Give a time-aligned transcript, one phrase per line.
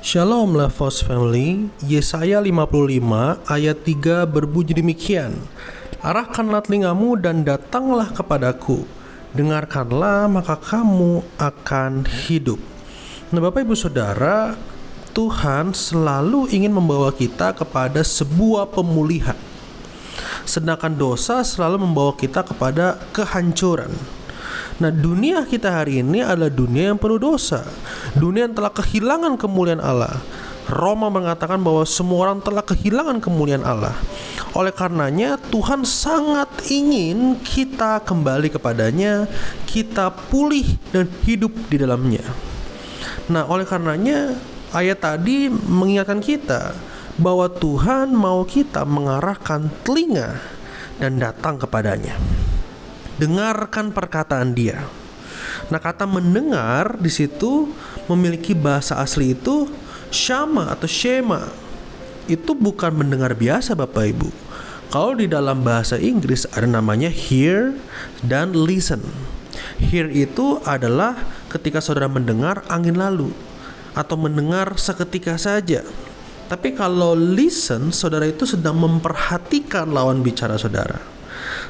[0.00, 5.36] Shalom Levos Family, Yesaya 55 ayat 3 berbunyi demikian.
[6.00, 8.88] Arahkanlah telingamu dan datanglah kepadaku.
[9.36, 12.56] Dengarkanlah maka kamu akan hidup.
[13.28, 14.56] Nah Bapak Ibu Saudara,
[15.12, 19.36] Tuhan selalu ingin membawa kita kepada sebuah pemulihan.
[20.48, 23.92] Sedangkan dosa selalu membawa kita kepada kehancuran
[24.80, 27.68] Nah, dunia kita hari ini adalah dunia yang penuh dosa.
[28.16, 30.16] Dunia yang telah kehilangan kemuliaan Allah.
[30.70, 33.92] Roma mengatakan bahwa semua orang telah kehilangan kemuliaan Allah.
[34.54, 39.26] Oleh karenanya, Tuhan sangat ingin kita kembali kepadanya,
[39.66, 42.22] kita pulih dan hidup di dalamnya.
[43.28, 44.38] Nah, oleh karenanya,
[44.70, 46.72] ayat tadi mengingatkan kita
[47.18, 50.40] bahwa Tuhan mau kita mengarahkan telinga
[50.96, 52.39] dan datang kepadanya
[53.20, 54.88] dengarkan perkataan dia.
[55.68, 57.68] Nah, kata mendengar di situ
[58.08, 59.68] memiliki bahasa asli itu
[60.08, 61.52] syama atau shema.
[62.24, 64.30] Itu bukan mendengar biasa Bapak Ibu.
[64.90, 67.78] Kalau di dalam bahasa Inggris ada namanya hear
[68.26, 69.04] dan listen.
[69.78, 71.14] Hear itu adalah
[71.46, 73.30] ketika saudara mendengar angin lalu
[73.94, 75.86] atau mendengar seketika saja.
[76.50, 80.98] Tapi kalau listen, saudara itu sedang memperhatikan lawan bicara saudara.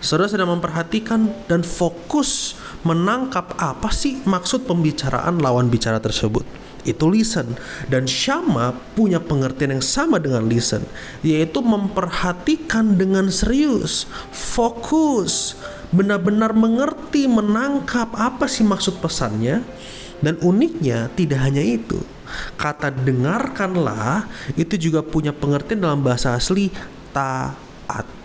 [0.00, 6.44] Saudara sedang memperhatikan dan fokus menangkap apa sih maksud pembicaraan lawan bicara tersebut.
[6.84, 7.56] Itu listen
[7.88, 10.84] dan Syama punya pengertian yang sama dengan listen,
[11.24, 15.56] yaitu memperhatikan dengan serius, fokus,
[15.88, 19.64] benar-benar mengerti, menangkap apa sih maksud pesannya.
[20.24, 22.00] Dan uniknya tidak hanya itu,
[22.56, 24.24] kata dengarkanlah
[24.56, 26.72] itu juga punya pengertian dalam bahasa asli
[27.12, 28.23] taat.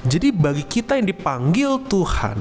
[0.00, 2.40] Jadi bagi kita yang dipanggil Tuhan,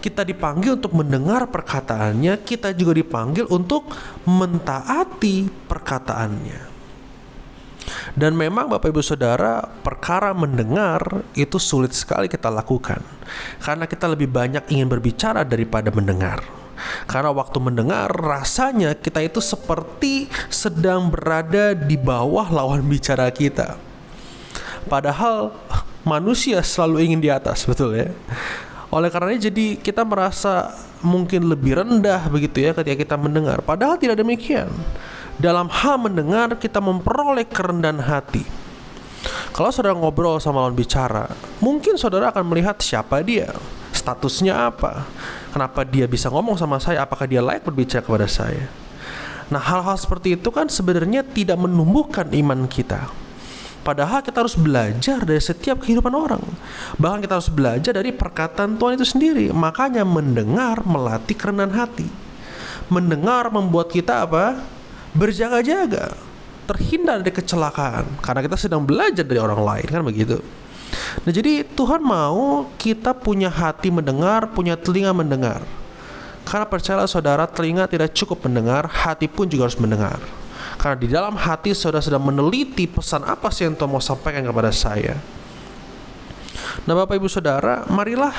[0.00, 3.88] kita dipanggil untuk mendengar perkataannya, kita juga dipanggil untuk
[4.28, 6.60] mentaati perkataannya.
[8.12, 13.00] Dan memang Bapak Ibu Saudara, perkara mendengar itu sulit sekali kita lakukan.
[13.60, 16.44] Karena kita lebih banyak ingin berbicara daripada mendengar.
[17.04, 23.76] Karena waktu mendengar rasanya kita itu seperti sedang berada di bawah lawan bicara kita.
[24.88, 25.52] Padahal
[26.06, 28.10] manusia selalu ingin di atas, betul ya.
[28.90, 33.62] Oleh karenanya jadi kita merasa mungkin lebih rendah begitu ya ketika kita mendengar.
[33.62, 34.66] Padahal tidak demikian.
[35.40, 38.44] Dalam hal mendengar kita memperoleh kerendahan hati.
[39.54, 41.28] Kalau saudara ngobrol sama lawan bicara,
[41.60, 43.52] mungkin saudara akan melihat siapa dia,
[43.92, 45.04] statusnya apa,
[45.52, 48.68] kenapa dia bisa ngomong sama saya, apakah dia layak berbicara kepada saya.
[49.50, 53.10] Nah, hal-hal seperti itu kan sebenarnya tidak menumbuhkan iman kita.
[53.90, 56.38] Padahal kita harus belajar dari setiap kehidupan orang.
[56.94, 59.50] Bahkan kita harus belajar dari perkataan Tuhan itu sendiri.
[59.50, 62.06] Makanya mendengar melatih kerendahan hati.
[62.86, 64.62] Mendengar membuat kita apa?
[65.10, 66.14] Berjaga-jaga.
[66.70, 68.06] Terhindar dari kecelakaan.
[68.22, 70.38] Karena kita sedang belajar dari orang lain kan begitu.
[71.26, 75.66] Nah jadi Tuhan mau kita punya hati mendengar, punya telinga mendengar.
[76.46, 80.22] Karena percayalah saudara, telinga tidak cukup mendengar, hati pun juga harus mendengar.
[80.80, 84.72] Karena di dalam hati saudara sedang meneliti pesan apa sih yang Tuhan mau sampaikan kepada
[84.72, 85.20] saya.
[86.88, 88.32] Nah Bapak Ibu Saudara, marilah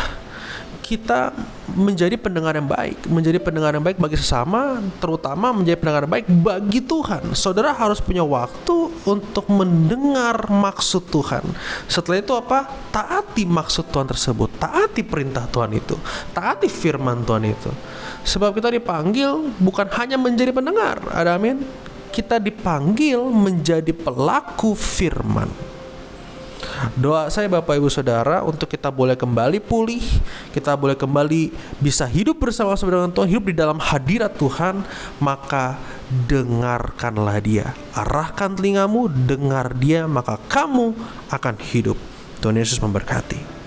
[0.82, 1.32] kita
[1.72, 6.28] menjadi pendengar yang baik, menjadi pendengar yang baik bagi sesama, terutama menjadi pendengar yang baik
[6.28, 7.32] bagi Tuhan.
[7.32, 11.48] Saudara harus punya waktu untuk mendengar maksud Tuhan.
[11.88, 12.68] Setelah itu apa?
[12.92, 15.96] Taati maksud Tuhan tersebut, taati perintah Tuhan itu,
[16.36, 17.72] taati firman Tuhan itu.
[18.28, 19.32] Sebab kita dipanggil
[19.64, 21.64] bukan hanya menjadi pendengar, ada amin
[22.12, 25.48] kita dipanggil menjadi pelaku firman.
[26.98, 30.02] Doa saya Bapak Ibu Saudara untuk kita boleh kembali pulih,
[30.50, 34.82] kita boleh kembali bisa hidup bersama-sama dengan Tuhan, hidup di dalam hadirat Tuhan,
[35.22, 35.78] maka
[36.26, 37.78] dengarkanlah dia.
[37.94, 40.98] Arahkan telingamu, dengar dia, maka kamu
[41.30, 41.98] akan hidup.
[42.42, 43.61] Tuhan Yesus memberkati.